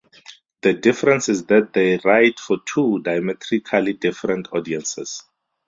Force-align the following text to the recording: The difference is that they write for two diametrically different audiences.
The 0.63 0.73
difference 0.73 1.29
is 1.29 1.45
that 1.45 1.73
they 1.73 1.99
write 2.03 2.39
for 2.39 2.57
two 2.65 3.03
diametrically 3.03 3.93
different 3.93 4.47
audiences. 4.51 5.23